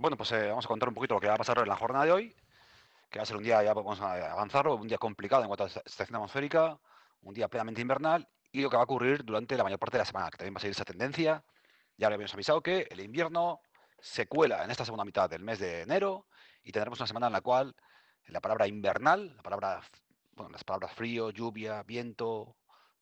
Bueno, 0.00 0.16
pues 0.16 0.32
eh, 0.32 0.48
vamos 0.48 0.64
a 0.64 0.68
contar 0.68 0.88
un 0.88 0.94
poquito 0.94 1.12
lo 1.12 1.20
que 1.20 1.28
va 1.28 1.34
a 1.34 1.36
pasar 1.36 1.58
en 1.58 1.68
la 1.68 1.76
jornada 1.76 2.06
de 2.06 2.12
hoy, 2.12 2.34
que 3.10 3.18
va 3.18 3.22
a 3.22 3.26
ser 3.26 3.36
un 3.36 3.42
día, 3.42 3.62
ya 3.62 3.74
vamos 3.74 4.00
a 4.00 4.32
avanzarlo, 4.32 4.76
un 4.76 4.88
día 4.88 4.96
complicado 4.96 5.42
en 5.42 5.48
cuanto 5.48 5.64
a 5.64 5.66
la 5.66 5.82
estación 5.84 6.16
atmosférica, 6.16 6.78
un 7.20 7.34
día 7.34 7.48
plenamente 7.48 7.82
invernal 7.82 8.26
y 8.50 8.62
lo 8.62 8.70
que 8.70 8.76
va 8.76 8.82
a 8.82 8.84
ocurrir 8.84 9.26
durante 9.26 9.58
la 9.58 9.62
mayor 9.62 9.78
parte 9.78 9.98
de 9.98 10.00
la 10.00 10.06
semana, 10.06 10.30
que 10.30 10.38
también 10.38 10.54
va 10.54 10.56
a 10.56 10.60
seguir 10.62 10.72
esa 10.72 10.86
tendencia. 10.86 11.44
Ya 11.98 12.08
le 12.08 12.14
habíamos 12.14 12.32
avisado 12.32 12.62
que 12.62 12.88
el 12.90 13.00
invierno 13.00 13.60
se 13.98 14.26
cuela 14.26 14.64
en 14.64 14.70
esta 14.70 14.86
segunda 14.86 15.04
mitad 15.04 15.28
del 15.28 15.42
mes 15.42 15.58
de 15.58 15.82
enero 15.82 16.26
y 16.62 16.72
tendremos 16.72 16.98
una 16.98 17.06
semana 17.06 17.26
en 17.26 17.34
la 17.34 17.42
cual 17.42 17.76
la 18.28 18.40
palabra 18.40 18.66
invernal, 18.66 19.36
la 19.36 19.42
palabra, 19.42 19.82
bueno, 20.32 20.50
las 20.50 20.64
palabras 20.64 20.94
frío, 20.94 21.28
lluvia, 21.28 21.82
viento, 21.82 22.56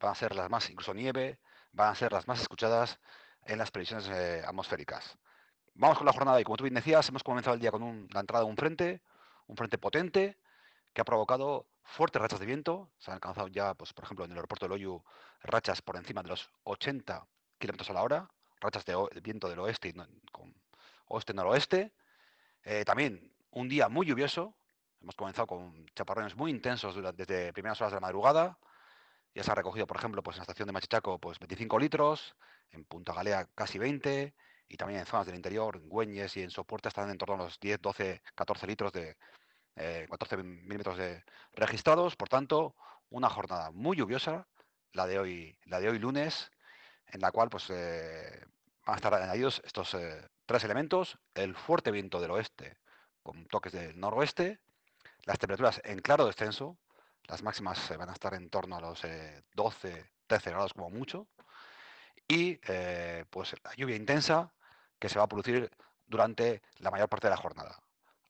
van 0.00 0.10
a 0.10 0.14
ser 0.16 0.34
las 0.34 0.50
más, 0.50 0.68
incluso 0.68 0.92
nieve, 0.92 1.38
van 1.70 1.90
a 1.90 1.94
ser 1.94 2.10
las 2.10 2.26
más 2.26 2.40
escuchadas 2.40 2.98
en 3.44 3.58
las 3.58 3.70
previsiones 3.70 4.08
eh, 4.08 4.42
atmosféricas. 4.44 5.16
Vamos 5.80 5.96
con 5.96 6.04
la 6.04 6.12
jornada 6.12 6.38
y 6.38 6.44
como 6.44 6.58
tú 6.58 6.64
bien 6.64 6.74
decías, 6.74 7.08
hemos 7.08 7.24
comenzado 7.24 7.54
el 7.54 7.60
día 7.60 7.70
con 7.70 8.06
la 8.12 8.20
entrada 8.20 8.44
de 8.44 8.50
un 8.50 8.56
frente, 8.58 9.00
un 9.46 9.56
frente 9.56 9.78
potente, 9.78 10.36
que 10.92 11.00
ha 11.00 11.04
provocado 11.06 11.68
fuertes 11.84 12.20
rachas 12.20 12.38
de 12.38 12.44
viento. 12.44 12.90
Se 12.98 13.10
han 13.10 13.14
alcanzado 13.14 13.48
ya, 13.48 13.72
pues, 13.72 13.94
por 13.94 14.04
ejemplo, 14.04 14.26
en 14.26 14.32
el 14.32 14.36
aeropuerto 14.36 14.66
de 14.66 14.68
Loyu, 14.68 15.02
rachas 15.42 15.80
por 15.80 15.96
encima 15.96 16.22
de 16.22 16.28
los 16.28 16.50
80 16.64 17.26
kilómetros 17.58 17.88
a 17.88 17.94
la 17.94 18.02
hora, 18.02 18.30
rachas 18.60 18.84
de, 18.84 18.94
viento 19.22 19.48
del 19.48 19.58
oeste 19.58 19.88
y 19.88 19.94
con 20.30 20.54
oeste-noroeste. 21.06 21.94
Eh, 22.62 22.84
también 22.84 23.32
un 23.52 23.66
día 23.70 23.88
muy 23.88 24.06
lluvioso. 24.06 24.54
Hemos 25.00 25.14
comenzado 25.14 25.46
con 25.46 25.86
chaparrones 25.94 26.36
muy 26.36 26.50
intensos 26.50 26.94
desde 27.16 27.54
primeras 27.54 27.80
horas 27.80 27.92
de 27.92 27.96
la 27.96 28.00
madrugada. 28.02 28.58
Ya 29.34 29.42
se 29.42 29.50
ha 29.50 29.54
recogido, 29.54 29.86
por 29.86 29.96
ejemplo, 29.96 30.22
pues 30.22 30.36
en 30.36 30.40
la 30.40 30.42
estación 30.42 30.66
de 30.66 30.72
Machichaco, 30.72 31.18
pues 31.18 31.38
25 31.38 31.78
litros, 31.78 32.36
en 32.70 32.84
Punta 32.84 33.14
Galea 33.14 33.48
casi 33.54 33.78
20, 33.78 34.34
y 34.70 34.76
también 34.76 35.00
en 35.00 35.06
zonas 35.06 35.26
del 35.26 35.34
interior, 35.34 35.76
en 35.76 35.88
Güeñes 35.88 36.36
y 36.36 36.42
en 36.42 36.50
Soporta 36.50 36.88
están 36.88 37.10
en 37.10 37.18
torno 37.18 37.34
a 37.34 37.38
los 37.38 37.58
10, 37.58 37.80
12, 37.82 38.22
14 38.36 38.66
litros 38.68 38.92
de 38.92 39.16
14 40.08 40.36
eh, 40.36 40.42
milímetros 40.44 40.96
de 40.96 41.24
registrados. 41.54 42.14
Por 42.14 42.28
tanto, 42.28 42.76
una 43.10 43.28
jornada 43.28 43.72
muy 43.72 43.96
lluviosa, 43.96 44.46
la 44.92 45.08
de 45.08 45.18
hoy, 45.18 45.58
la 45.64 45.80
de 45.80 45.88
hoy 45.88 45.98
lunes, 45.98 46.52
en 47.06 47.20
la 47.20 47.32
cual 47.32 47.50
pues 47.50 47.68
eh, 47.70 48.44
van 48.86 48.94
a 48.94 48.96
estar 48.96 49.12
añadidos 49.12 49.60
estos 49.64 49.92
eh, 49.94 50.28
tres 50.46 50.62
elementos: 50.62 51.18
el 51.34 51.56
fuerte 51.56 51.90
viento 51.90 52.20
del 52.20 52.30
oeste 52.30 52.78
con 53.24 53.46
toques 53.46 53.72
del 53.72 53.98
noroeste, 53.98 54.60
las 55.24 55.40
temperaturas 55.40 55.80
en 55.82 55.98
claro 55.98 56.26
descenso, 56.26 56.78
las 57.24 57.42
máximas 57.42 57.92
van 57.98 58.08
a 58.08 58.12
estar 58.12 58.34
en 58.34 58.48
torno 58.48 58.76
a 58.76 58.80
los 58.80 59.02
12, 59.54 60.10
13 60.28 60.50
grados 60.50 60.74
como 60.74 60.90
mucho, 60.90 61.26
y 62.28 62.56
pues 63.30 63.54
la 63.62 63.74
lluvia 63.76 63.96
intensa 63.96 64.54
que 65.00 65.08
se 65.08 65.18
va 65.18 65.24
a 65.24 65.28
producir 65.28 65.70
durante 66.06 66.62
la 66.78 66.90
mayor 66.92 67.08
parte 67.08 67.26
de 67.26 67.32
la 67.32 67.36
jornada. 67.36 67.80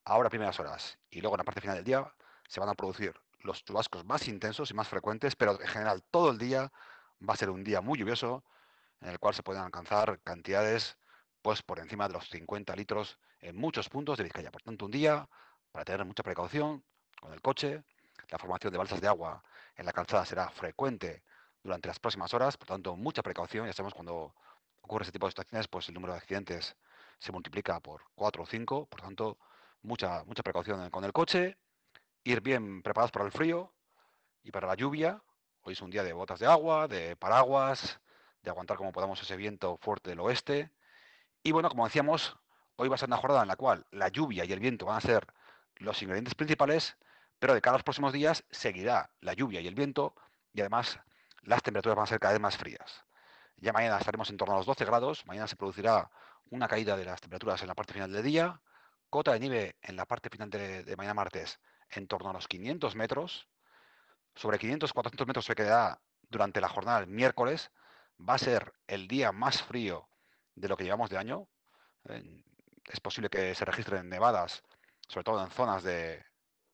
Ahora 0.04 0.30
primeras 0.30 0.58
horas 0.58 0.98
y 1.10 1.20
luego 1.20 1.36
en 1.36 1.38
la 1.38 1.44
parte 1.44 1.60
final 1.60 1.76
del 1.76 1.84
día 1.84 2.10
se 2.48 2.60
van 2.60 2.70
a 2.70 2.74
producir 2.74 3.14
los 3.40 3.64
chubascos 3.64 4.04
más 4.04 4.28
intensos 4.28 4.70
y 4.70 4.74
más 4.74 4.88
frecuentes, 4.88 5.36
pero 5.36 5.60
en 5.60 5.68
general 5.68 6.02
todo 6.10 6.30
el 6.30 6.38
día 6.38 6.72
va 7.28 7.34
a 7.34 7.36
ser 7.36 7.50
un 7.50 7.64
día 7.64 7.80
muy 7.80 7.98
lluvioso 7.98 8.44
en 9.00 9.10
el 9.10 9.18
cual 9.18 9.34
se 9.34 9.42
pueden 9.42 9.62
alcanzar 9.62 10.20
cantidades 10.20 10.96
pues 11.42 11.62
por 11.62 11.78
encima 11.78 12.06
de 12.06 12.14
los 12.14 12.28
50 12.28 12.74
litros 12.76 13.18
en 13.40 13.56
muchos 13.56 13.88
puntos 13.88 14.18
de 14.18 14.24
Vizcaya. 14.24 14.50
Por 14.50 14.62
tanto, 14.62 14.84
un 14.84 14.90
día 14.90 15.28
para 15.72 15.84
tener 15.84 16.04
mucha 16.04 16.22
precaución 16.22 16.84
con 17.20 17.32
el 17.32 17.40
coche. 17.40 17.82
La 18.28 18.38
formación 18.38 18.72
de 18.72 18.78
balsas 18.78 19.00
de 19.00 19.08
agua 19.08 19.42
en 19.76 19.86
la 19.86 19.92
calzada 19.92 20.24
será 20.24 20.50
frecuente 20.50 21.22
durante 21.62 21.88
las 21.88 21.98
próximas 21.98 22.32
horas, 22.34 22.56
por 22.56 22.68
tanto, 22.68 22.96
mucha 22.96 23.22
precaución. 23.22 23.66
Ya 23.66 23.72
sabemos 23.72 23.94
cuando 23.94 24.34
ocurre 24.90 25.04
este 25.04 25.12
tipo 25.12 25.26
de 25.26 25.30
situaciones, 25.30 25.68
pues 25.68 25.88
el 25.88 25.94
número 25.94 26.14
de 26.14 26.18
accidentes 26.18 26.74
se 27.20 27.30
multiplica 27.30 27.78
por 27.78 28.02
4 28.16 28.42
o 28.42 28.46
5, 28.46 28.86
por 28.86 29.00
tanto, 29.00 29.38
mucha, 29.82 30.24
mucha 30.24 30.42
precaución 30.42 30.90
con 30.90 31.04
el 31.04 31.12
coche, 31.12 31.56
ir 32.24 32.40
bien 32.40 32.82
preparados 32.82 33.12
para 33.12 33.24
el 33.24 33.30
frío 33.30 33.72
y 34.42 34.50
para 34.50 34.66
la 34.66 34.74
lluvia. 34.74 35.22
Hoy 35.62 35.74
es 35.74 35.80
un 35.80 35.90
día 35.90 36.02
de 36.02 36.12
botas 36.12 36.40
de 36.40 36.46
agua, 36.46 36.88
de 36.88 37.14
paraguas, 37.14 38.00
de 38.42 38.50
aguantar 38.50 38.78
como 38.78 38.90
podamos 38.90 39.22
ese 39.22 39.36
viento 39.36 39.76
fuerte 39.76 40.10
del 40.10 40.18
oeste. 40.18 40.72
Y 41.44 41.52
bueno, 41.52 41.68
como 41.68 41.84
decíamos, 41.84 42.36
hoy 42.74 42.88
va 42.88 42.96
a 42.96 42.98
ser 42.98 43.10
una 43.10 43.18
jornada 43.18 43.42
en 43.42 43.48
la 43.48 43.56
cual 43.56 43.86
la 43.92 44.08
lluvia 44.08 44.44
y 44.44 44.52
el 44.52 44.58
viento 44.58 44.86
van 44.86 44.96
a 44.96 45.00
ser 45.00 45.24
los 45.76 46.02
ingredientes 46.02 46.34
principales, 46.34 46.96
pero 47.38 47.54
de 47.54 47.60
cara 47.60 47.76
a 47.76 47.78
los 47.78 47.84
próximos 47.84 48.12
días 48.12 48.42
seguirá 48.50 49.12
la 49.20 49.34
lluvia 49.34 49.60
y 49.60 49.68
el 49.68 49.76
viento 49.76 50.16
y 50.52 50.62
además 50.62 50.98
las 51.42 51.62
temperaturas 51.62 51.96
van 51.96 52.04
a 52.04 52.08
ser 52.08 52.18
cada 52.18 52.32
vez 52.32 52.40
más 52.40 52.56
frías. 52.56 53.04
Ya 53.60 53.74
mañana 53.74 53.98
estaremos 53.98 54.30
en 54.30 54.38
torno 54.38 54.54
a 54.54 54.56
los 54.58 54.66
12 54.66 54.86
grados. 54.86 55.26
Mañana 55.26 55.46
se 55.46 55.54
producirá 55.54 56.10
una 56.50 56.66
caída 56.66 56.96
de 56.96 57.04
las 57.04 57.20
temperaturas 57.20 57.60
en 57.60 57.68
la 57.68 57.74
parte 57.74 57.92
final 57.92 58.10
del 58.10 58.22
día. 58.22 58.62
Cota 59.10 59.34
de 59.34 59.40
nieve 59.40 59.76
en 59.82 59.96
la 59.96 60.06
parte 60.06 60.30
final 60.30 60.48
de, 60.48 60.94
mañana 60.96 61.12
martes 61.12 61.60
en 61.90 62.06
torno 62.06 62.30
a 62.30 62.32
los 62.32 62.48
500 62.48 62.96
metros. 62.96 63.48
Sobre 64.34 64.58
500-400 64.58 65.26
metros 65.26 65.44
se 65.44 65.54
quedará 65.54 66.00
durante 66.30 66.62
la 66.62 66.68
jornada 66.70 67.00
del 67.00 67.10
miércoles. 67.10 67.70
Va 68.18 68.34
a 68.34 68.38
ser 68.38 68.72
el 68.86 69.06
día 69.08 69.30
más 69.30 69.62
frío 69.62 70.08
de 70.54 70.68
lo 70.68 70.76
que 70.78 70.84
llevamos 70.84 71.10
de 71.10 71.18
año. 71.18 71.46
Es 72.86 73.00
posible 73.00 73.28
que 73.28 73.54
se 73.54 73.66
registren 73.66 74.08
nevadas, 74.08 74.62
sobre 75.06 75.24
todo 75.24 75.44
en 75.44 75.50
zonas 75.50 75.82
de 75.82 76.24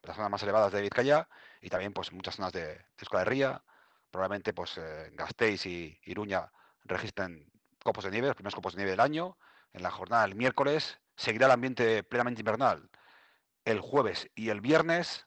las 0.02 0.14
zonas 0.14 0.30
más 0.30 0.42
elevadas 0.44 0.72
de 0.72 0.82
Vizcaya 0.82 1.28
y 1.60 1.68
también 1.68 1.92
pues 1.92 2.12
muchas 2.12 2.36
zonas 2.36 2.52
de, 2.52 2.84
de. 2.96 3.60
Probablemente 4.08 4.54
pues 4.54 4.78
eh, 4.78 5.10
Gasteiz 5.14 5.66
y 5.66 5.98
Iruña 6.04 6.48
registren 6.86 7.50
copos 7.82 8.04
de 8.04 8.10
nieve, 8.10 8.28
los 8.28 8.36
primeros 8.36 8.54
copos 8.54 8.74
de 8.74 8.78
nieve 8.78 8.92
del 8.92 9.00
año. 9.00 9.36
En 9.72 9.82
la 9.82 9.90
jornada 9.90 10.22
del 10.22 10.34
miércoles 10.34 10.98
seguirá 11.16 11.46
el 11.46 11.52
ambiente 11.52 12.02
plenamente 12.02 12.40
invernal 12.40 12.90
el 13.66 13.80
jueves 13.80 14.30
y 14.34 14.48
el 14.48 14.62
viernes. 14.62 15.26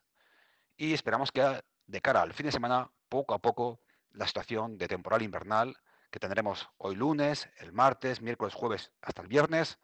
Y 0.77 0.93
esperamos 0.93 1.31
que 1.31 1.61
de 1.85 2.01
cara 2.01 2.21
al 2.23 2.33
fin 2.33 2.47
de 2.47 2.51
semana, 2.51 2.89
poco 3.09 3.35
a 3.35 3.39
poco, 3.39 3.81
la 4.11 4.25
situación 4.25 4.77
de 4.77 4.87
temporal 4.87 5.21
invernal 5.21 5.77
que 6.09 6.19
tendremos 6.19 6.67
hoy 6.77 6.95
lunes, 6.95 7.49
el 7.57 7.73
martes, 7.73 8.21
miércoles, 8.21 8.55
jueves, 8.55 8.91
hasta 9.01 9.21
el 9.21 9.27
viernes. 9.27 9.77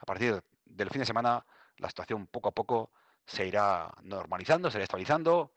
A 0.00 0.06
partir 0.06 0.42
del 0.64 0.90
fin 0.90 1.00
de 1.00 1.06
semana, 1.06 1.46
la 1.76 1.88
situación 1.88 2.26
poco 2.26 2.48
a 2.48 2.52
poco 2.52 2.90
se 3.26 3.46
irá 3.46 3.92
normalizando, 4.02 4.70
se 4.70 4.78
irá 4.78 4.84
estabilizando, 4.84 5.52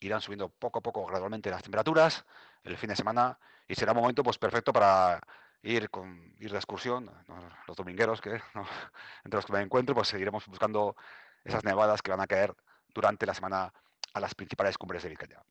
irán 0.00 0.20
subiendo 0.20 0.48
poco 0.48 0.78
a 0.78 0.82
poco 0.82 1.04
gradualmente 1.06 1.50
las 1.50 1.62
temperaturas 1.62 2.24
el 2.64 2.76
fin 2.76 2.90
de 2.90 2.96
semana 2.96 3.38
y 3.66 3.74
será 3.74 3.92
un 3.92 3.98
momento 3.98 4.22
pues 4.22 4.38
perfecto 4.38 4.72
para 4.72 5.20
ir 5.62 5.90
con 5.90 6.34
ir 6.38 6.50
de 6.50 6.56
excursión, 6.56 7.10
los 7.66 7.76
domingueros 7.76 8.20
que 8.20 8.30
entre 9.24 9.38
los 9.38 9.46
que 9.46 9.52
me 9.52 9.60
encuentro, 9.60 9.94
pues 9.94 10.08
seguiremos 10.08 10.46
buscando 10.46 10.96
esas 11.44 11.64
nevadas 11.64 12.02
que 12.02 12.10
van 12.10 12.20
a 12.20 12.26
caer 12.26 12.54
durante 12.94 13.26
la 13.26 13.34
semana 13.34 13.72
a 14.14 14.20
las 14.20 14.34
principales 14.34 14.78
cumbres 14.78 15.02
de 15.02 15.10
Vizcaya. 15.10 15.42